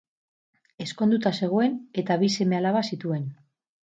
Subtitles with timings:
[0.85, 3.31] Ezkonduta zegoen, eta bi seme-alaba zituen.